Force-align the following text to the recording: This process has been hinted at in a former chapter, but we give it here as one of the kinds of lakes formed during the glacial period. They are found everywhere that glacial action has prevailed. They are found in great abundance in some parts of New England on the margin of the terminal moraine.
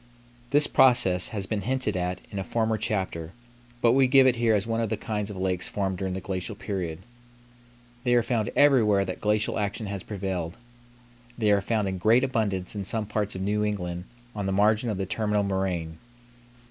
This 0.49 0.65
process 0.65 1.27
has 1.27 1.45
been 1.45 1.61
hinted 1.61 1.95
at 1.95 2.21
in 2.31 2.39
a 2.39 2.43
former 2.43 2.75
chapter, 2.75 3.33
but 3.83 3.91
we 3.91 4.07
give 4.07 4.25
it 4.25 4.37
here 4.37 4.55
as 4.55 4.65
one 4.65 4.81
of 4.81 4.89
the 4.89 4.97
kinds 4.97 5.29
of 5.29 5.37
lakes 5.37 5.67
formed 5.67 5.99
during 5.99 6.15
the 6.15 6.19
glacial 6.21 6.55
period. 6.55 7.03
They 8.03 8.15
are 8.15 8.23
found 8.23 8.49
everywhere 8.55 9.05
that 9.05 9.21
glacial 9.21 9.59
action 9.59 9.85
has 9.85 10.01
prevailed. 10.01 10.57
They 11.37 11.51
are 11.51 11.61
found 11.61 11.87
in 11.87 11.99
great 11.99 12.23
abundance 12.23 12.73
in 12.75 12.83
some 12.83 13.05
parts 13.05 13.35
of 13.35 13.43
New 13.43 13.63
England 13.63 14.05
on 14.35 14.47
the 14.47 14.51
margin 14.51 14.89
of 14.89 14.97
the 14.97 15.05
terminal 15.05 15.43
moraine. 15.43 15.99